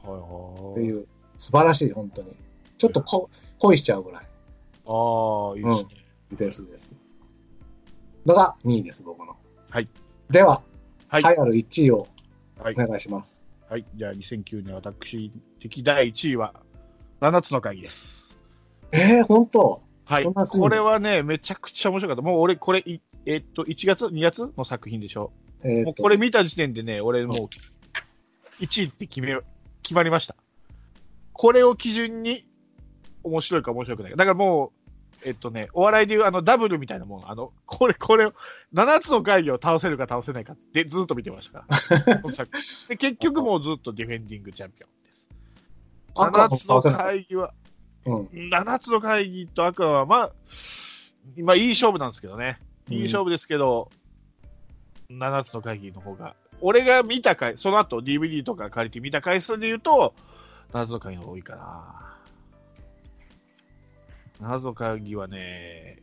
[0.06, 0.10] う。
[0.12, 0.90] はいってはい。
[0.90, 2.36] いう、素晴らしい、本当に。
[2.78, 4.28] ちょっとこ恋しちゃうぐらいあ
[5.54, 6.38] あ、いいですね。
[6.38, 6.92] ですです。
[8.26, 9.36] のが2位です、僕の。
[9.70, 9.90] はい。
[10.30, 10.62] では、
[11.08, 11.24] はい。
[11.24, 12.08] 栄えある1位を
[12.62, 12.86] はいお。
[12.86, 13.38] 願いします。
[13.38, 13.45] はい。
[13.96, 16.54] じゃあ、2009年私的第1位は、
[17.22, 18.38] 7つの会議です。
[18.92, 19.82] えー、本当？
[20.06, 20.24] はい。
[20.24, 22.22] これはね、めちゃくちゃ面白かった。
[22.22, 25.32] もう俺、これ、いえっと、1月 ?2 月の作品でしょ？
[25.64, 29.36] えーともうこれ見た時点でね、俺もう、1位って決め、
[29.82, 30.36] 決まりました。
[31.34, 32.44] これを基準に、
[33.24, 34.18] 面白いか面白くないか。
[34.18, 34.85] だからもう、
[35.26, 38.34] えっとね、お笑いでいうあのダブルみたいなもん、あの、これ、これを、
[38.74, 42.22] 7つの会議を倒せるか倒せないかってずっと見てましたから。
[42.90, 45.28] で結局もうずっとディフェンディングチャンピオンです。
[46.16, 46.82] 赤も7つの。
[46.82, 47.54] 会議は、
[48.06, 48.26] うん。
[48.52, 50.32] 7つの会議と赤は、まあ、
[51.38, 52.60] まあ、いい勝負なんですけどね。
[52.90, 53.90] いい勝負ですけど、
[55.10, 60.14] 7つの会議の方が、俺が見た回、その後 DVD とか借りて見た回数で言うと、
[60.72, 62.15] 7つの会議の方が多いかな。
[64.42, 66.00] 7つの会議はね、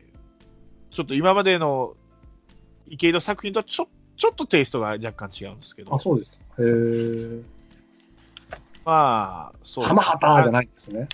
[0.90, 1.94] ちょっと今までの
[2.88, 6.30] 池井の作品とちょちょっとテイストが若干違うんですけどあ、、そうです。
[6.58, 7.42] へー。
[8.84, 9.84] まあ、そう。
[9.84, 11.08] 浜畑じゃないんですね。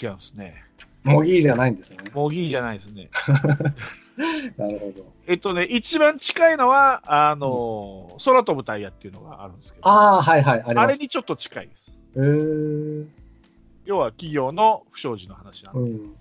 [0.00, 0.64] 違うんですね。
[1.02, 1.98] 模擬じゃないんですね。
[2.12, 3.08] 模擬じゃないですね。
[4.56, 5.12] なるほど。
[5.26, 10.86] えっとね、一番近いのは、あの、空飛ぶタイヤっていうのがあるんですけど、ああ、はいはい、ありあ。
[10.86, 11.90] れにちょっと近いです。
[12.16, 13.06] へー。
[13.88, 15.80] 要は企業の不祥事の話なんで。
[15.80, 16.14] うん。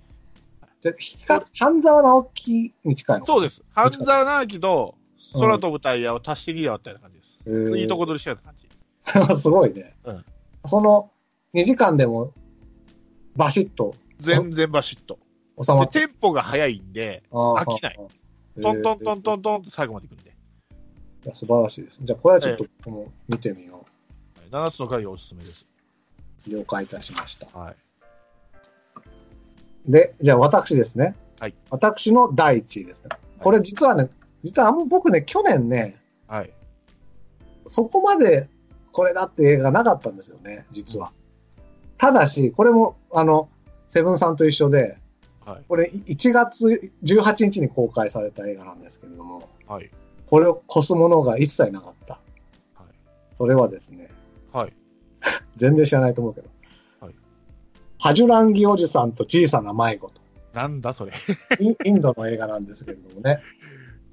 [0.81, 3.61] じゃ光半沢直樹に近いのそうです。
[3.73, 4.95] 半沢直樹と
[5.33, 7.77] 空飛ぶタイヤを足して2で割ったような感じです。
[7.77, 9.35] いいとこ取りしたような感じ。
[9.41, 9.95] すごいね。
[10.05, 10.25] うん
[10.65, 11.11] その
[11.53, 12.33] 2時間でも
[13.35, 15.19] バシッと全然バシッと。
[15.57, 15.87] で、収ま。
[15.87, 17.99] テンポが速いんで、飽飽きない。
[18.61, 20.33] トントントントントンと最後までいくんで。
[21.33, 21.99] 素晴らしいです。
[22.01, 23.85] じゃあ、これはちょっとこの見てみよ
[24.51, 25.66] 7つの回がおすすめです。
[26.47, 26.49] う。
[26.49, 27.47] 了解いたしました。
[27.57, 27.75] はい。
[29.87, 31.15] で、じゃあ私ですね。
[31.39, 33.09] はい私の第1位ですね。
[33.39, 34.09] これ実はね、
[34.43, 35.97] 実はあんま僕ね、去年ね、
[36.27, 36.51] はい。
[37.67, 38.49] そこまで
[38.97, 41.13] これだって映画がなかったんですよね、実は。
[41.99, 43.47] ただし、これも、あの、
[43.89, 44.97] セブンさんと一緒で、
[45.45, 45.63] はい。
[45.67, 49.91] これ1月18日に公開された映画なんですけれども、はい。
[50.25, 52.13] これを越すものが一切なかった。
[52.73, 52.93] はい。
[53.37, 54.09] それはですね、
[54.51, 54.73] はい。
[55.57, 56.49] 全然知らないと思うけど、
[57.01, 57.15] はい
[57.99, 60.21] ハジュランギおじさんと小さな迷子と、
[60.53, 61.13] なんだそれ。
[61.59, 63.41] イインドの映画なんですけれどもね、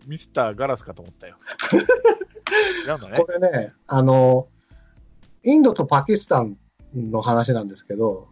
[0.07, 1.37] ミスターガラスかと思ったよ。
[3.11, 3.31] ねこ。
[3.31, 4.49] れね、あの、
[5.43, 6.57] インドとパキスタン
[6.95, 8.29] の話なんですけど、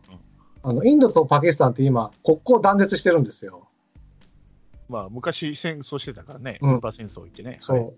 [0.62, 3.68] あの、インドとパキスタンって今、国交断絶してるんですよ。
[4.88, 6.58] まあ、昔戦争してたからね。
[6.62, 7.58] うんウーパー戦争行ってね。
[7.60, 7.76] そう。
[7.76, 7.92] はい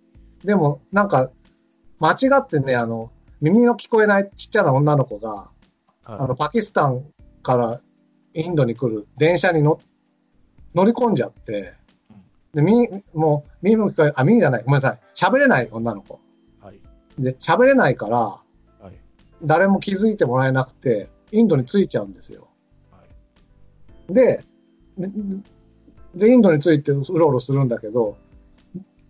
[0.45, 1.31] でも、なんか、
[1.99, 3.11] 間違ってね、あの、
[3.45, 5.51] 耳の聞こえないちっちゃな女の子が、
[6.05, 7.05] あはの、パキスタン
[7.43, 7.81] から
[8.33, 9.81] インドに来る電車に乗
[10.75, 11.75] 乗り込んじゃって、
[12.55, 15.01] で、耳、もう、耳も聞こえ、あ、耳じゃない、ごめんなさい。
[15.15, 16.21] 喋れない女の子。
[16.63, 16.65] い。
[16.65, 16.79] はい。
[17.19, 18.43] で、喋れないから、は
[18.91, 18.93] い。
[19.43, 22.49] 誰も気づいてもらえなくて、インドに着いちゃうんですよ。
[22.91, 23.01] は
[24.09, 24.15] い。
[24.15, 24.43] で、
[24.97, 25.11] で、
[26.15, 28.17] でインドに着いてうろうろするんだけど、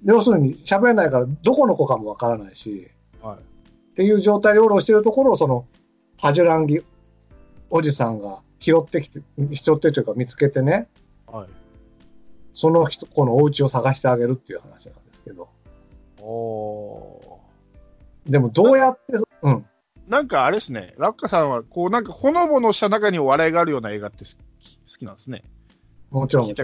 [0.05, 2.89] 要するに喋れないからどこの子かもわからないし、
[3.23, 3.54] はい。
[3.95, 5.67] っていう状態でうろしてるところを、その、
[6.21, 6.85] ハジュランギ
[7.71, 9.21] おじさんが拾ってきて、
[9.53, 10.89] 拾ってというか見つけてね、
[11.31, 11.49] はい。
[12.55, 15.49] その人、このお家を探してあげるっていう話なんですけど。
[16.21, 17.41] お
[18.27, 19.57] でもどうやって、うん。
[19.59, 19.63] ー。
[20.09, 20.95] なんかあれですね。
[20.99, 24.37] ラッカさんは、こう、なんかほのぼのした中に笑いがあるような映画って好き
[24.93, 25.45] 好きなんですね。
[26.11, 26.55] もちろん。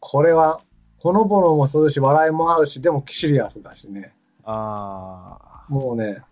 [0.00, 0.60] これは、
[0.98, 4.12] ほのぼのもするし、笑いもあるし、でもシリアスだしね。
[4.44, 6.22] あもうね、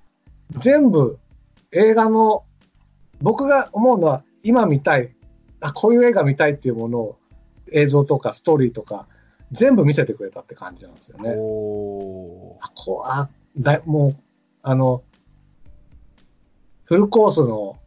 [0.59, 1.19] 全部
[1.73, 2.45] 映画の、
[3.21, 5.15] 僕が思うのは、今見たい、
[5.61, 7.19] あ、こういう映画見たいっていうものを、
[7.73, 9.09] 映像とかストーリーとか、
[9.53, 11.23] 全部見せてくれたって感じなんですよー。
[11.23, 11.35] ね。
[11.37, 14.17] おあ、こう、あ、だもう、
[14.63, 15.03] あの、
[16.85, 17.79] フルコースの、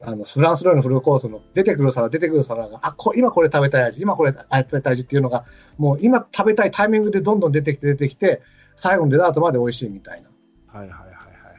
[0.00, 5.44] あの、フランス料理のフルコースの出てくる皿、出てくる皿が、あ、こ今これ食べたい味、今これ食べたい味っていうのが、
[5.76, 8.42] もう今食べたいタイミングでどんどん出てきて出てきて、
[8.76, 10.28] 最後のデザートまで美味しいみたいな
[10.68, 11.07] はいはい。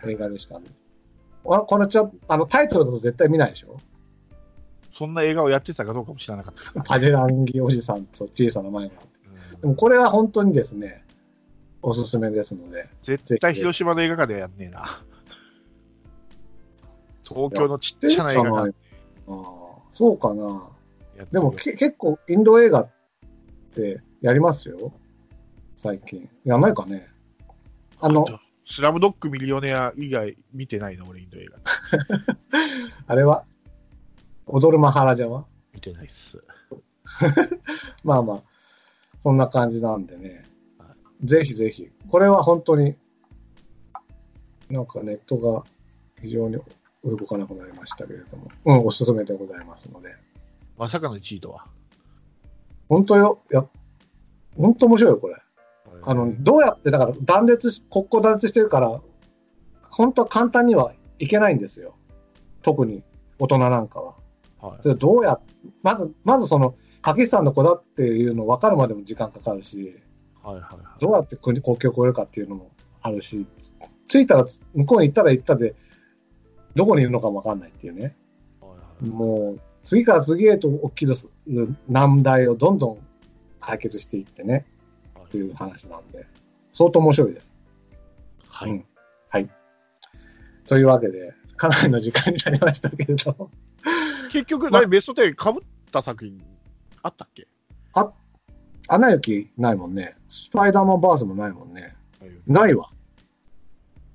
[0.05, 0.65] 映画でしたね。
[1.45, 3.77] あこのちょあのタイトルだと絶対見ないでしょ？
[4.93, 6.81] そんな映画をやってたかどうかも知らなかった。
[6.81, 8.95] パジェランギおじさんと小さな迷子。
[9.55, 11.03] うんでもこれは本当にですね、
[11.81, 12.87] おすすめですので。
[13.03, 15.03] 絶対広島の映画館ではやんねえな。
[17.23, 18.73] 東京のちっちゃな映画館
[19.27, 19.35] ああ
[19.91, 20.69] そうかな。
[21.31, 22.89] でもけ結構インド映画っ
[23.75, 24.93] てやりますよ。
[25.75, 26.29] 最近。
[26.45, 27.07] やんないかね。
[27.99, 28.25] あの、
[28.69, 31.57] スラムドッグミリオネア以外見てないの、俺、インド映画。
[33.07, 33.43] あれは？
[34.45, 35.45] 踊るマハラジャは？
[35.73, 36.43] 見てないっす。
[38.03, 38.43] まあまあ、
[39.23, 40.43] そんな感じなんでね。
[41.23, 41.89] ぜひぜひ。
[42.09, 42.95] これは本当に、
[44.69, 45.63] なんかネットが
[46.21, 46.57] 非常に
[47.03, 50.15] 動かなくなりましたけれども、うん、おすすめでございますので。
[50.77, 51.65] まさかの1位とは？
[52.87, 53.65] 本当よ、いや、
[54.55, 55.35] 本当面白いよ、これ。
[56.03, 59.01] あの、どうやって、だから断絶し、国交断絶してるから、
[59.89, 61.95] 本当は簡単にはいけないんですよ。
[62.61, 63.03] 特に
[63.37, 64.15] 大人なんかは。
[64.61, 65.39] はい、それどうや、
[65.83, 69.95] まず、まずその、パキスタンの子だっていうの分かるまでも時間かかるし、
[70.43, 70.99] はいはいはい。
[70.99, 73.45] どうやって国国境を越えるかっていうのもあるし、
[74.07, 75.75] 着いたら、向こうに行ったら行ったで、
[76.75, 78.15] どこにいるのかも分かんないっていうね。
[78.61, 81.15] はいはいもう、次から次へと起きる
[81.87, 82.97] 難題をどんどん
[83.59, 84.65] 解決していってね、
[85.29, 86.25] っていう話なんで、
[86.71, 87.53] 相当面白いです。
[88.47, 88.71] はい。
[88.71, 88.85] うん
[89.29, 89.49] はい。
[90.65, 93.51] というわけで、かなりの時間になりましたけれども、
[94.31, 96.41] 結局、ま何ベスト10かぶった作品
[97.03, 97.47] あったっけ？
[98.91, 100.15] アナ雪ないもんね。
[100.29, 101.95] スパイダーマンバースもないもんね。
[102.47, 102.89] ないわ。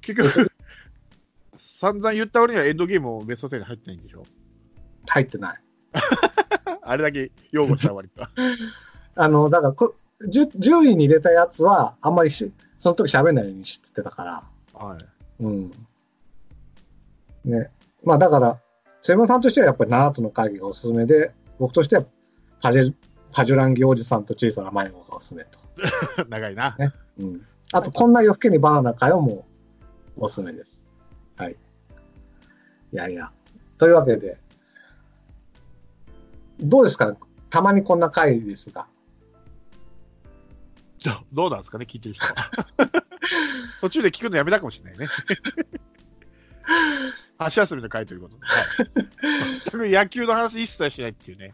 [0.01, 0.51] 結局、
[1.81, 4.25] 散々言った割にはエンドゲームもベスト10に入ってないんでしょ？
[5.07, 5.63] 入ってない。
[6.83, 8.31] あれだけ擁護した割には。
[9.15, 14.43] あの、だからこ、10, 10位に入れたやつは、あんまりしその時喋んないようにしてたから。
[14.75, 15.05] はい。
[15.41, 15.71] うん。
[17.45, 17.71] ね。
[18.03, 18.61] まあだから、
[19.03, 22.05] セブンさんとしてはやっぱり7つの会議がおすすめで、僕としては
[22.61, 22.95] パジェ、
[23.33, 25.59] パジュランギおじさんと小さな迷子がおすすめと。
[26.29, 26.77] 長いな。
[27.19, 27.47] うん。
[27.73, 29.47] あと、こんな夜更けにバナナかよも
[30.17, 30.87] おすすめです。
[31.37, 31.53] はい。
[32.93, 33.33] いやいや。
[33.79, 34.39] というわけで、
[36.61, 37.17] どうですか？
[37.51, 38.87] たまにこんな回ですが。
[41.05, 42.35] ど どうなんですかね、聞いてる人は。
[43.81, 45.09] 途中で聞くのやめたかもしれないね。
[47.37, 48.47] 足休みの回ということで。
[49.79, 51.53] はい野球の話一切しないっていうね。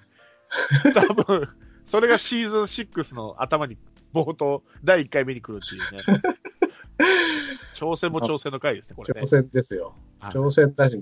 [0.94, 1.48] 多分、
[1.84, 3.76] それがシーズン6の頭に
[4.12, 6.22] 冒頭、第1回目に来るっていうね。
[7.74, 9.26] 挑戦も挑戦の回ですね、これね挑。
[9.26, 9.94] 戦ですよ。
[10.20, 10.96] はい挑戦だし、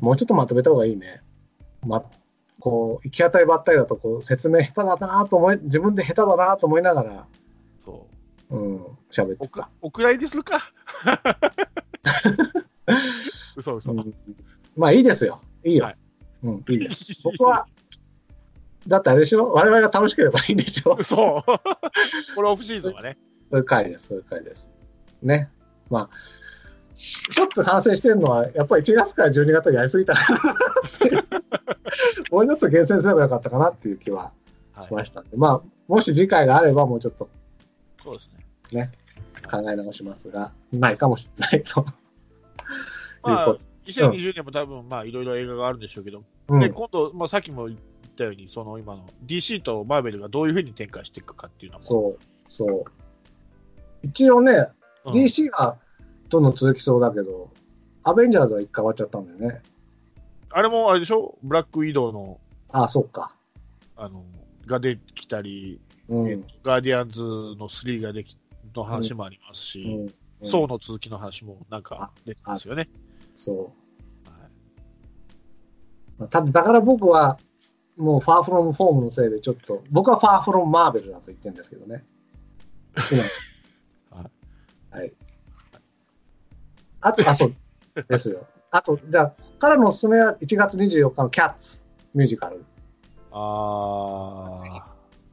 [0.00, 1.22] もうちょっとまとめた方がいいね。
[1.86, 2.02] ま、
[2.62, 7.26] こう、行き当たりばったりだと、こう、説明下手だなと思い、自分で下手だなと思いながら、
[7.84, 8.06] そ
[8.50, 8.56] う。
[8.56, 9.68] うん、喋っておくた。
[9.80, 10.60] お蔵入りするか。
[13.56, 13.92] 嘘嘘。
[13.92, 14.14] うん
[14.76, 15.40] まあいいですよ。
[15.64, 15.84] いいよ。
[15.86, 15.96] はい
[16.44, 17.20] うん、いいです。
[17.24, 17.66] 僕は、
[18.86, 19.52] だってあれでしょ？
[19.52, 21.02] 我々が楽しければいいんでしょ？
[21.02, 22.34] そう。
[22.36, 23.18] これオフシーズンはね。
[23.50, 24.68] そういう回です、そういう回です。
[25.20, 25.50] ね。
[25.90, 26.10] まあ、
[26.94, 30.54] ちょっと反省してるのは、やっぱり1月から12月にやりすぎたかなっ
[30.98, 31.10] て
[32.30, 34.32] もうちょっと厳選すればよかったかなっていう気は
[34.72, 34.94] はいし。
[34.94, 37.28] ましたんで、まあ、もし次回があれば、もうちょっと
[38.02, 38.30] そうです
[38.72, 38.90] ね。
[39.50, 41.84] 考え直しますが、ないかもしれないと。
[43.22, 46.24] まあいうこ、2020年も多分、まあ、いろいろ映画があるんでしょうけど、と。
[46.48, 47.78] うんで、今度、まあ、さっきも言っ
[48.16, 51.84] たように、その今の DC とマーベルがどういうふうに展開していくかっていうのも。
[51.84, 52.84] そう、そう。
[54.02, 54.52] 一応ね、
[55.04, 55.76] うん DC は
[56.32, 57.50] どんどん続きそうだけど、
[58.04, 59.60] アベンジャーズは一回終わっちゃったんだよね。
[60.50, 61.38] あれもあれでしょ？
[61.42, 62.40] ブラックウィドウの、
[62.70, 63.34] ああ、そっか。
[63.96, 64.24] あの、
[64.66, 66.28] ができたり、うん。
[66.28, 68.36] えっとガーディアンズの3ができ、
[68.74, 70.14] の話もありますし、うんうん
[70.44, 72.88] ソーの続きの話もなんか出てますよね。
[73.36, 73.56] そう。
[74.28, 74.50] はい
[76.18, 77.38] まあただ、だから僕は、
[77.96, 82.04] もうファーフロムホームのせいでちょっと、僕はファーフロムマーベルだと言ってるんですけどね。
[83.12, 83.22] 今
[84.98, 85.12] はい。
[87.02, 87.54] あと、あ、そう
[88.08, 88.46] ですよ。
[88.70, 91.80] あと、じゃあ、からのおすすめは1月24日のキャッツ
[92.14, 92.64] ミュージカル。
[93.32, 93.38] あ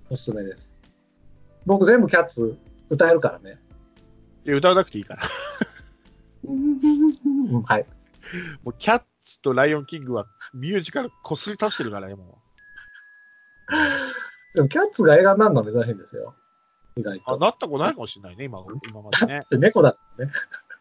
[0.10, 0.70] おすすめです。
[1.66, 2.58] 僕全部キャッツ
[2.90, 3.60] 歌えるからね。
[4.46, 4.48] ー。
[4.48, 5.22] いや、歌わなくていいから。
[6.50, 7.86] うんはい。
[8.64, 12.40] もう、キャッツとライオンキングはミュージカルこすり倒してるからね、も
[14.56, 16.34] でもキャッツが映画になるのは珍しいんですよ。
[16.98, 17.22] 意外う。
[17.26, 17.38] あ、と。
[17.38, 19.42] なったことないかもしれないね、今、今までね。
[19.50, 20.32] で猫だからね。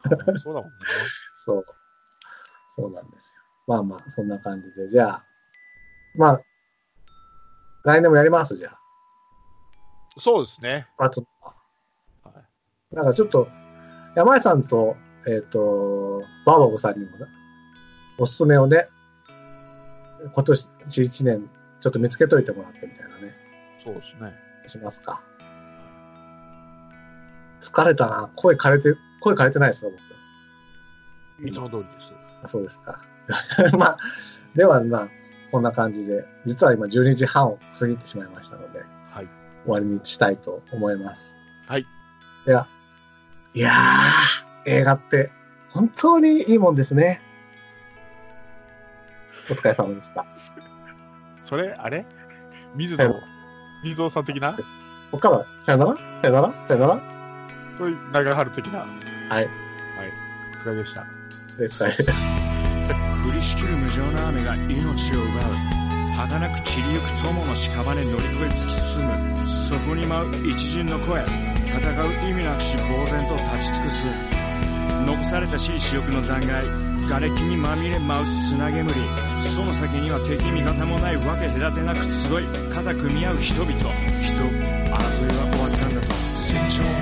[0.04, 0.76] うんそうだもんね。
[1.36, 1.64] そう。
[2.76, 3.42] そうなんですよ。
[3.66, 4.88] まあまあ、そんな感じで。
[4.88, 5.24] じゃあ、
[6.14, 6.42] まあ、
[7.84, 8.78] 来年もやります、じゃあ。
[10.18, 10.86] そうですね。
[10.98, 11.54] 夏は
[12.92, 13.48] なんかちょっと、
[14.16, 17.26] 山井さんと、えっ、と、バーバボさんにもね、
[18.18, 18.88] おすすめをね、
[20.34, 23.34] 今年1年、ちょっと見つけといてもらってみたいなね、
[23.84, 24.34] そうですね。
[24.66, 25.22] しますか。
[27.60, 28.30] 疲れたな。
[28.36, 29.90] 声枯れて、声枯れてないですよ、
[31.38, 31.48] 僕。
[31.48, 32.12] いつも通りです。
[32.44, 33.00] あそうですか。
[33.76, 33.98] まあ、
[34.54, 35.08] では、まあ、
[35.50, 39.28] こんな感じで、実は今12時半を過ぎてしまいましたので、はい。
[39.64, 41.34] 終わりにしたいと思います。
[41.66, 41.86] はい。
[42.46, 42.66] では、
[43.54, 45.30] いやー、映画って
[45.70, 47.20] 本当にいいもんですね。
[49.50, 50.26] お疲れ様でした。
[51.44, 52.04] それ、あれ？
[52.74, 53.22] 水野はい、
[53.84, 54.52] 水野さん的な？
[54.52, 54.62] こ
[55.12, 55.96] こから、さよなら？
[55.96, 56.52] さよなら？
[56.68, 57.00] さよなら？
[57.78, 58.86] と長春的な？
[59.28, 59.48] はい。
[60.54, 61.06] お疲れでした。
[61.58, 62.12] でさよです。
[63.28, 65.78] 降りしきる無情な雨が命を奪う
[66.16, 74.06] 儚く散りゆく友の屍乗り越え突き進むそこに舞う一陣の声戦う意味なくし呆然と立ち尽くす
[75.06, 76.66] 残されたしい死翼の残骸
[77.08, 78.92] 瓦礫にまみれ舞う砂煙
[79.40, 83.92] その先には敵味方もないわけ隔てなく集い肩組み合う人々人争い
[84.90, 86.97] は終わったんだと戦場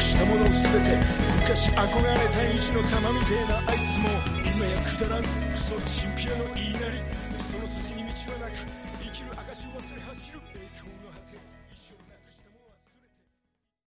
[0.00, 0.96] したもの全て
[1.40, 4.08] 昔憧れた意地の玉みてえなあいつも
[4.46, 6.98] 今やくだらんクソチンピラの言いなり
[7.38, 8.54] その筋に道はなく
[9.02, 10.17] 生きる証を忘れ走る